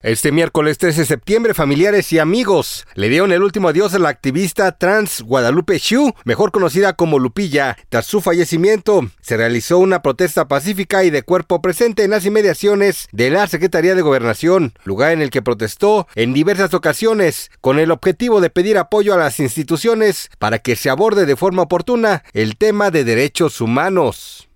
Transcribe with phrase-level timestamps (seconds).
[0.00, 4.10] Este miércoles 13 de septiembre, familiares y amigos le dieron el último adiós a la
[4.10, 7.76] activista trans Guadalupe Xu, mejor conocida como Lupilla.
[7.88, 13.08] Tras su fallecimiento, se realizó una protesta pacífica y de cuerpo presente en las inmediaciones
[13.10, 17.90] de la Secretaría de Gobernación, lugar en el que protestó en diversas ocasiones con el
[17.90, 22.56] objetivo de pedir apoyo a las instituciones para que se aborde de forma oportuna el
[22.56, 24.47] tema de derechos humanos.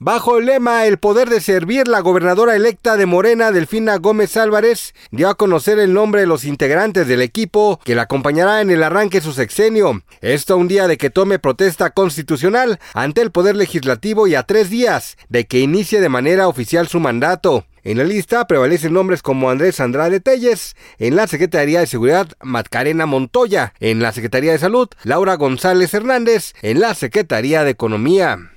[0.00, 4.94] Bajo el lema El poder de servir, la gobernadora electa de Morena, Delfina Gómez Álvarez,
[5.10, 8.84] dio a conocer el nombre de los integrantes del equipo que la acompañará en el
[8.84, 10.04] arranque su sexenio.
[10.20, 14.70] Esto un día de que tome protesta constitucional ante el Poder Legislativo y a tres
[14.70, 17.66] días de que inicie de manera oficial su mandato.
[17.82, 23.06] En la lista prevalecen nombres como Andrés Andrade Telles, en la Secretaría de Seguridad Matcarena
[23.06, 28.52] Montoya, en la Secretaría de Salud Laura González Hernández, en la Secretaría de Economía.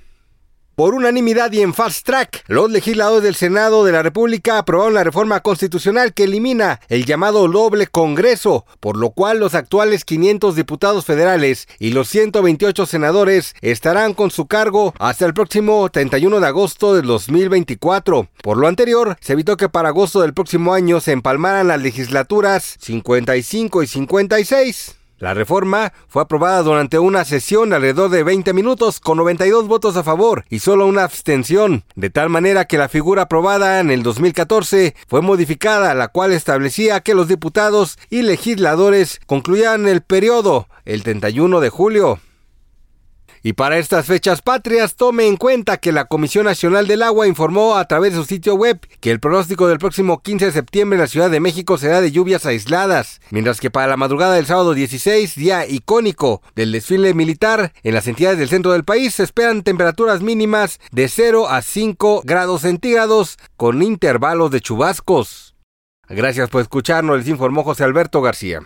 [0.76, 5.04] Por unanimidad y en fast track, los legisladores del Senado de la República aprobaron la
[5.04, 11.06] reforma constitucional que elimina el llamado doble Congreso, por lo cual los actuales 500 diputados
[11.06, 16.96] federales y los 128 senadores estarán con su cargo hasta el próximo 31 de agosto
[16.96, 18.30] del 2024.
[18.42, 22.78] Por lo anterior, se evitó que para agosto del próximo año se empalmaran las legislaturas
[22.80, 25.01] 55 y 56.
[25.22, 30.02] La reforma fue aprobada durante una sesión alrededor de 20 minutos con 92 votos a
[30.02, 34.96] favor y solo una abstención, de tal manera que la figura aprobada en el 2014
[35.08, 41.60] fue modificada, la cual establecía que los diputados y legisladores concluían el periodo el 31
[41.60, 42.20] de julio.
[43.44, 47.76] Y para estas fechas patrias, tome en cuenta que la Comisión Nacional del Agua informó
[47.76, 51.02] a través de su sitio web que el pronóstico del próximo 15 de septiembre en
[51.02, 54.76] la Ciudad de México será de lluvias aisladas, mientras que para la madrugada del sábado
[54.76, 59.64] 16, día icónico del desfile militar, en las entidades del centro del país se esperan
[59.64, 65.56] temperaturas mínimas de 0 a 5 grados centígrados con intervalos de chubascos.
[66.08, 68.62] Gracias por escucharnos, les informó José Alberto García.